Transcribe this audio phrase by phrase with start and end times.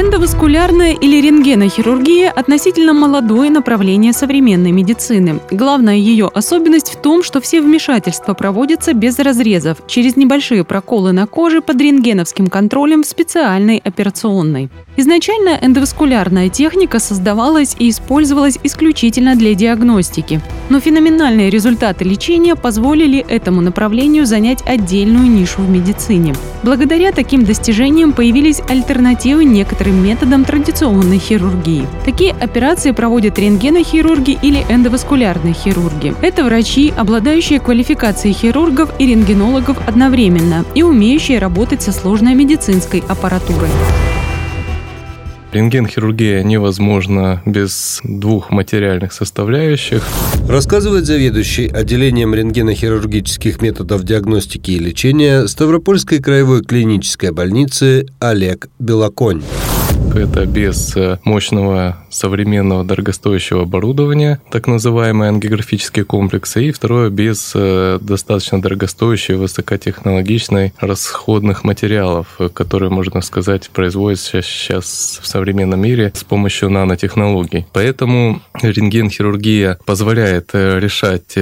[0.00, 5.40] Эндоваскулярная или рентгенохирургия– относительно молодое направление современной медицины.
[5.50, 11.26] Главная ее особенность в том, что все вмешательства проводятся без разрезов, через небольшие проколы на
[11.26, 14.70] коже под рентгеновским контролем в специальной операционной.
[14.96, 20.40] Изначально эндоваскулярная техника создавалась и использовалась исключительно для диагностики.
[20.70, 26.34] Но феноменальные результаты лечения позволили этому направлению занять отдельную нишу в медицине.
[26.62, 31.86] Благодаря таким достижениям появились альтернативы некоторым методам традиционной хирургии.
[32.04, 36.14] Такие операции проводят рентгенохирурги или эндоваскулярные хирурги.
[36.22, 43.70] Это врачи, обладающие квалификацией хирургов и рентгенологов одновременно и умеющие работать со сложной медицинской аппаратурой.
[45.52, 50.06] Рентген-хирургия невозможна без двух материальных составляющих.
[50.48, 59.42] Рассказывает заведующий отделением рентгенохирургических методов диагностики и лечения Ставропольской краевой клинической больницы Олег Белоконь.
[60.14, 67.98] Это без э, мощного современного дорогостоящего оборудования, так называемые ангиографические комплексы, и второе без э,
[68.00, 76.24] достаточно дорогостоящей, высокотехнологичной расходных материалов, э, которые, можно сказать, производятся сейчас в современном мире с
[76.24, 77.66] помощью нанотехнологий.
[77.72, 81.36] Поэтому рентген-хирургия позволяет решать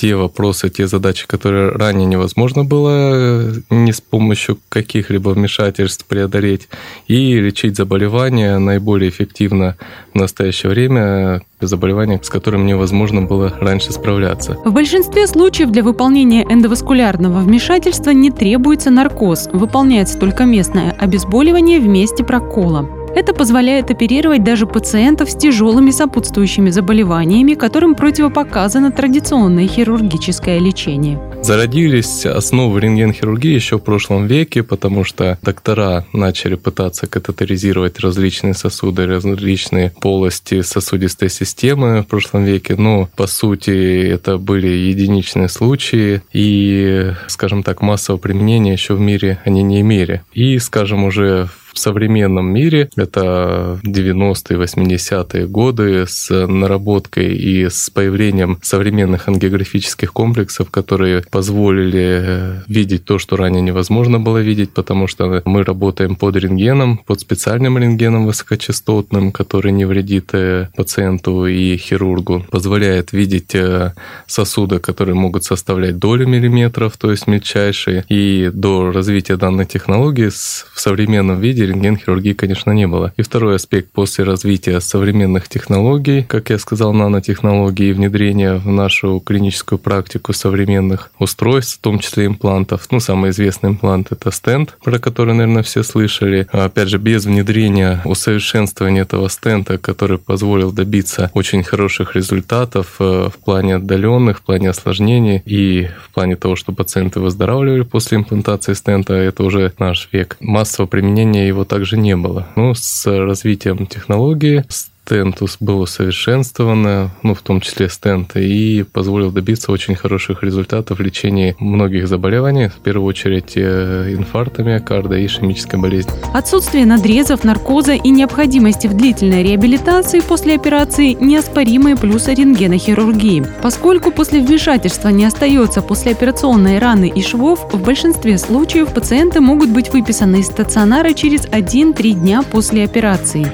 [0.00, 6.70] те вопросы, те задачи, которые ранее невозможно было э, не с помощью каких-либо вмешательств преодолеть,
[7.06, 9.76] и лечить заболевания наиболее эффективно
[10.12, 14.56] в настоящее время заболевания, с которым невозможно было раньше справляться.
[14.64, 21.86] В большинстве случаев для выполнения эндоваскулярного вмешательства не требуется наркоз, выполняется только местное обезболивание в
[21.86, 22.88] месте прокола.
[23.14, 31.20] Это позволяет оперировать даже пациентов с тяжелыми сопутствующими заболеваниями, которым противопоказано традиционное хирургическое лечение.
[31.42, 39.06] Зародились основы рентген-хирургии еще в прошлом веке, потому что доктора начали пытаться катетеризировать различные сосуды,
[39.06, 47.12] различные полости сосудистой системы в прошлом веке, но по сути это были единичные случаи, и,
[47.26, 50.22] скажем так, массового применения еще в мире они не имели.
[50.32, 58.58] И, скажем, уже в современном мире, это 90-е, 80-е годы, с наработкой и с появлением
[58.62, 65.42] современных ангиографических комплексов, которые позволили э, видеть то, что ранее невозможно было видеть, потому что
[65.44, 72.46] мы работаем под рентгеном, под специальным рентгеном высокочастотным, который не вредит э, пациенту и хирургу,
[72.50, 73.92] позволяет видеть э,
[74.26, 78.04] сосуды, которые могут составлять доли миллиметров, то есть мельчайшие.
[78.08, 83.12] И до развития данной технологии в современном виде рентген-хирургии, конечно, не было.
[83.16, 89.20] И второй аспект после развития современных технологий, как я сказал, нанотехнологий и внедрения в нашу
[89.20, 92.86] клиническую практику современных устройств, в том числе имплантов.
[92.90, 96.46] Ну, самый известный имплант– это стенд, про который, наверное, все слышали.
[96.52, 103.28] А, опять же, без внедрения, усовершенствования этого стенда, который позволил добиться очень хороших результатов э,
[103.32, 108.74] в плане отдаленных, в плане осложнений и в плане того, что пациенты выздоравливали после имплантации
[108.74, 110.36] стента, это уже наш век.
[110.40, 112.46] Массового применения его также не было.
[112.56, 119.32] Но с развитием технологии, с стентус было усовершенствовано, ну, в том числе стента, и позволил
[119.32, 125.26] добиться очень хороших результатов в лечении многих заболеваний, в первую очередь э, инфаркта миокарда и
[125.26, 126.12] ишемической болезни.
[126.32, 133.44] Отсутствие надрезов, наркоза и необходимости в длительной реабилитации после операции– неоспоримые плюсы рентгенохирургии.
[133.62, 139.92] Поскольку после вмешательства не остается послеоперационной раны и швов, в большинстве случаев пациенты могут быть
[139.92, 143.50] выписаны из стационара через 1-3 дня после операции.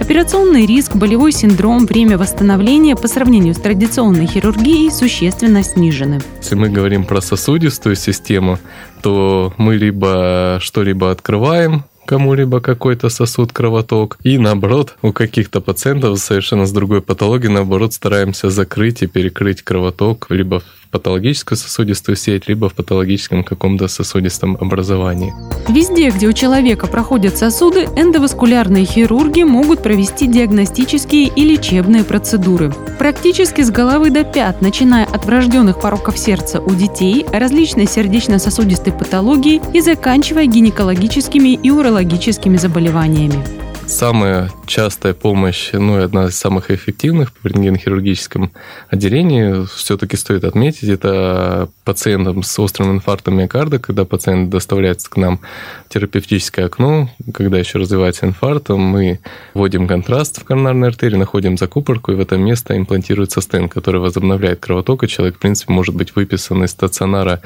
[0.00, 6.20] Операционный риск, болевой синдром, время восстановления по сравнению с традиционной хирургией существенно снижены.
[6.42, 8.58] Если мы говорим про сосудистую систему,
[9.02, 14.18] то мы либо что-либо открываем, кому-либо какой-то сосуд, кровоток.
[14.24, 20.26] И наоборот, у каких-то пациентов совершенно с другой патологией, наоборот, стараемся закрыть и перекрыть кровоток
[20.28, 25.32] либо патологическую сосудистую сеть, либо в патологическом каком-то сосудистом образовании.
[25.68, 32.72] Везде, где у человека проходят сосуды, эндоваскулярные хирурги могут провести диагностические и лечебные процедуры.
[32.98, 39.62] Практически с головы до пят, начиная от врожденных пороков сердца у детей, различной сердечно-сосудистой патологии
[39.72, 43.69] и заканчивая гинекологическими и урологическими заболеваниями.
[43.90, 48.52] Самая частая помощь, ну и одна из самых эффективных в рентгенохирургическом
[48.88, 55.40] отделении, все-таки стоит отметить, это пациентам с острым инфарктом миокарда, когда пациент доставляется к нам
[55.86, 59.18] в терапевтическое окно, когда еще развивается инфаркт, мы
[59.54, 64.60] вводим контраст в коронарной артерии, находим закупорку, и в это место имплантируется стенд, который возобновляет
[64.60, 67.40] кровоток, и человек, в принципе, может быть выписан из стационара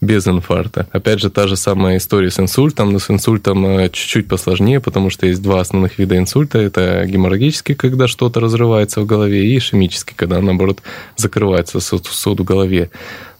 [0.00, 0.88] без инфаркта.
[0.92, 5.10] Опять же, та же самая история с инсультом, но с инсультом э, чуть-чуть посложнее, потому
[5.10, 6.58] что есть два основных вида инсульта.
[6.58, 10.80] Это геморрагический, когда что-то разрывается в голове, и ишемический, когда, наоборот,
[11.16, 12.90] закрывается сосуд в голове.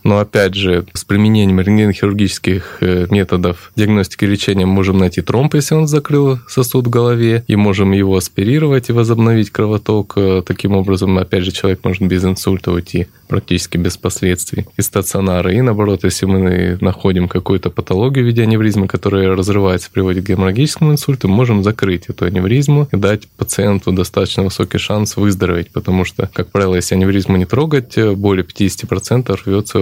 [0.04, 5.74] Но опять же, с применением рентгенохирургических э, методов диагностики и лечения можем найти тромб, если
[5.74, 10.14] он закрыл сосуд в голове, и можем его аспирировать и возобновить кровоток.
[10.16, 15.52] Э, таким образом, опять же, человек может без инсульта уйти практически без последствий из стационара.
[15.52, 20.92] И наоборот, если мы находим какую-то патологию в виде аневризмы, которая разрывается, приводит к геморрагическому
[20.92, 26.50] инсульту, можем закрыть эту аневризму и дать пациенту достаточно высокий шанс выздороветь, потому что, как
[26.50, 29.78] правило, если аневризму не трогать, более 50% рвется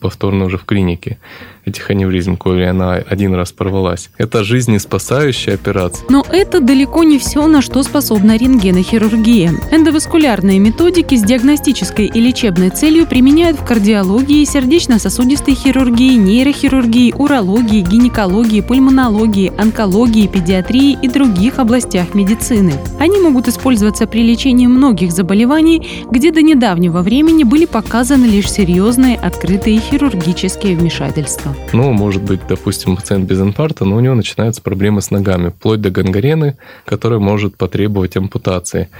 [0.00, 1.18] повторно уже в клинике
[1.64, 4.10] этих аневризм, коли она один раз порвалась.
[4.18, 6.06] Это жизнеспасающая операция.
[6.08, 9.52] Но это далеко не все, на что способна рентгенохирургия.
[9.70, 18.60] Эндоваскулярные методики с диагностической и лечебной целью применяют в кардиологии, сердечно-сосудистой хирургии, нейрохирургии, урологии, гинекологии,
[18.60, 22.74] пульмонологии, онкологии, педиатрии и других областях медицины.
[22.98, 29.16] Они могут использоваться при лечении многих заболеваний, где до недавнего времени были показаны лишь серьезные
[29.40, 31.56] открытые хирургические вмешательства.
[31.72, 35.80] Ну, может быть, допустим, пациент без инфаркта, но у него начинаются проблемы с ногами, вплоть
[35.80, 38.90] до гангрены, которая может потребовать ампутации.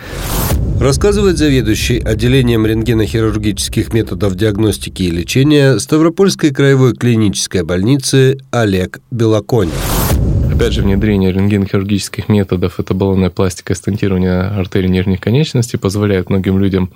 [0.80, 9.68] Рассказывает заведующий отделением рентгенохирургических методов диагностики и лечения Ставропольской краевой клинической больницы Олег Белоконь.
[10.60, 16.58] Опять же, внедрение рентгенохирургических методов, это баллонная пластика и стентирование артерий нижних конечностей позволяет многим
[16.58, 16.92] людям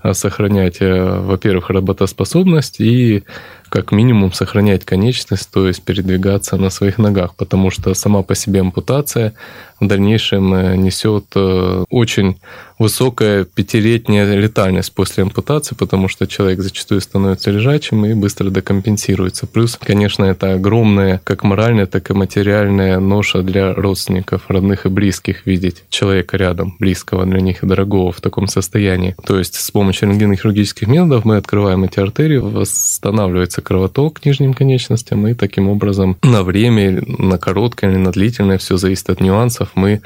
[0.00, 3.24] а, сохранять, э, во-первых, работоспособность и
[3.72, 8.60] как минимум сохранять конечность, то есть передвигаться на своих ногах, потому что сама по себе
[8.60, 9.32] ампутация
[9.80, 12.36] в дальнейшем э, несет э, очень
[12.78, 19.46] высокая пятилетняя летальность после ампутации, потому что человек зачастую становится лежачим и быстро декомпенсируется.
[19.46, 25.46] Плюс, конечно, это огромная как моральная, так и материальная ноша для родственников, родных и близких
[25.46, 29.16] видеть человека рядом, близкого для них и дорогого в таком состоянии.
[29.24, 35.26] То есть с помощью рентгенохирургических методов мы открываем эти артерии, восстанавливается кровоток к нижним конечностям,
[35.26, 40.02] и таким образом на время, на короткое или на длительное, все зависит от нюансов, мы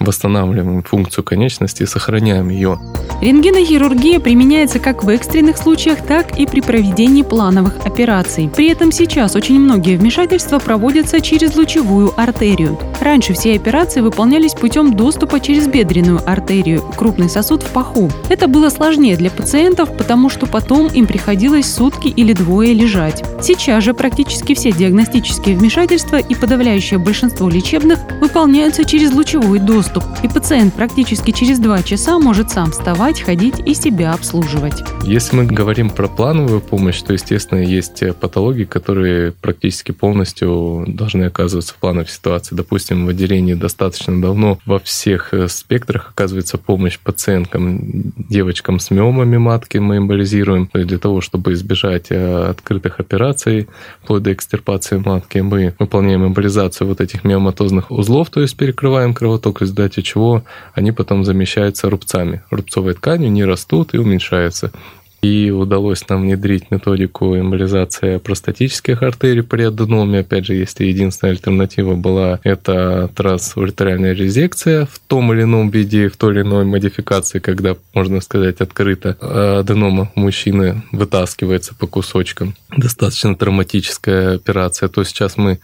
[0.00, 2.78] восстанавливаем функцию конечности и сохраняем ее.
[3.20, 8.48] Рентгенохирургия применяется как в экстренных случаях, так и при проведении плановых операций.
[8.54, 12.78] При этом сейчас очень многие вмешательства проводятся через лучевую артерию.
[13.00, 18.10] Раньше все операции выполнялись путем доступа через бедренную артерию, крупный сосуд в паху.
[18.28, 23.24] Это было сложнее для пациентов, потому что потом им приходилось сутки или двое лежать.
[23.42, 30.04] Сейчас же практически все диагностические вмешательства и подавляющее большинство лечебных выполняются через лучевой доступ доступ,
[30.22, 34.82] и пациент практически через два часа может сам вставать, ходить и себя обслуживать.
[35.04, 41.74] Если мы говорим про плановую помощь, то, естественно, есть патологии, которые практически полностью должны оказываться
[41.74, 42.54] в плановой ситуации.
[42.54, 49.36] Допустим, в отделении достаточно давно во всех э, спектрах оказывается помощь пациенткам, девочкам с миомами
[49.36, 50.68] матки мы эмболизируем.
[50.72, 53.68] Для того, чтобы избежать э, открытых операций,
[54.02, 59.62] вплоть до экстирпации матки, мы выполняем эмболизацию вот этих миоматозных узлов, то есть перекрываем кровоток
[59.62, 60.44] из результате чего
[60.74, 62.42] они потом замещаются рубцами.
[62.50, 64.72] Рубцовой тканью не растут и уменьшаются.
[65.20, 70.20] И удалось нам внедрить методику эмболизации простатических артерий при аденоме.
[70.20, 76.16] Опять же, если единственная альтернатива была это трансуретральная резекция в том или ином виде, в
[76.16, 79.16] той или иной модификации, когда, можно сказать, открыто
[79.58, 82.54] аденома мужчины вытаскивается по кусочкам.
[82.76, 84.88] Достаточно травматическая операция.
[84.88, 85.58] То сейчас мы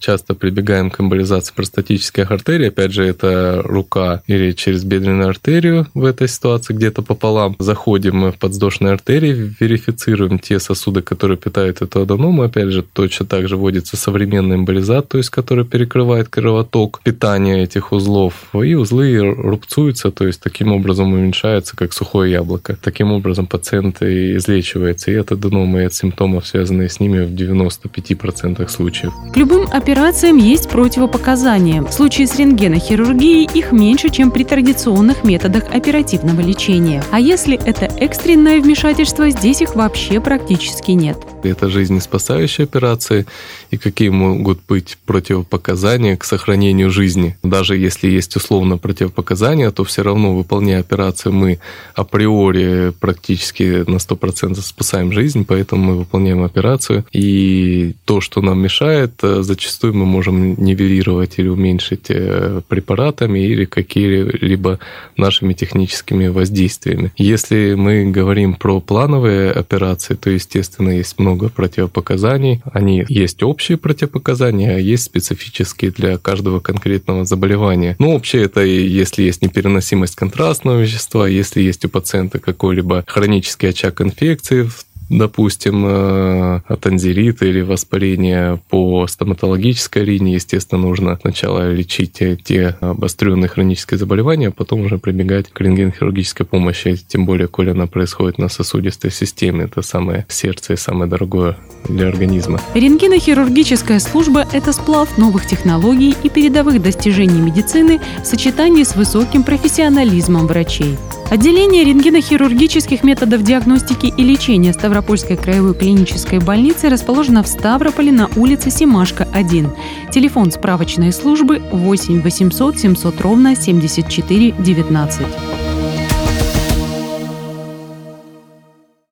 [0.00, 2.68] часто прибегаем к эмболизации простатических артерий.
[2.68, 7.54] Опять же, это рука или через бедренную артерию в этой ситуации где-то пополам.
[7.58, 12.42] Заходим мы в подвздошные артерии, верифицируем те сосуды, которые питают эту аденому.
[12.42, 17.92] Опять же, точно так же вводится современный эмболизат, то есть который перекрывает кровоток питания этих
[17.92, 18.34] узлов.
[18.54, 22.76] И узлы рубцуются, то есть таким образом уменьшается, как сухое яблоко.
[22.82, 28.66] Таким образом пациент излечивается и от аденомы, и от симптомов, связанные с ними в 95%
[28.68, 29.12] случаев.
[29.34, 31.82] К любым операциям операциям есть противопоказания.
[31.82, 37.02] В случае с рентгенохирургией их меньше, чем при традиционных методах оперативного лечения.
[37.10, 41.18] А если это экстренное вмешательство, здесь их вообще практически нет.
[41.42, 43.26] Это жизнеспасающие операции
[43.70, 47.36] и какие могут быть противопоказания к сохранению жизни.
[47.42, 51.58] Даже если есть условно противопоказания, то все равно, выполняя операцию, мы
[51.94, 57.04] априори практически на 100% спасаем жизнь, поэтому мы выполняем операцию.
[57.12, 63.64] И то, что нам мешает, э, зачастую мы можем нивелировать или уменьшить э, препаратами или
[63.64, 64.78] какие-либо
[65.16, 67.12] нашими техническими воздействиями.
[67.16, 72.62] Если мы говорим про плановые операции, то, естественно, есть много противопоказаний.
[72.72, 77.96] Они есть общие противопоказания, а есть специфические для каждого конкретного заболевания.
[77.98, 84.00] Ну, общее это если есть непереносимость контрастного вещества, если есть у пациента какой-либо хронический очаг
[84.00, 92.76] инфекции в допустим, э, танзелит или воспаление по стоматологической линии, естественно, нужно сначала лечить те
[92.80, 98.38] обостренные хронические заболевания, а потом уже прибегать к рентгенхирургической помощи, тем более, коли она происходит
[98.38, 101.56] на сосудистой системе, это самое сердце и самое дорогое
[101.88, 102.60] для организма.
[102.74, 110.46] Рентгенохирургическая служба– это сплав новых технологий и передовых достижений медицины в сочетании с высоким профессионализмом
[110.46, 110.96] врачей.
[111.30, 118.70] Отделение рентгенохирургических методов диагностики и лечения Ставропольской краевой клинической больницы расположено в Ставрополе на улице
[118.70, 119.70] Симашка, 1.
[120.12, 125.49] Телефон справочной службы 8 800 700 ровно 74 19.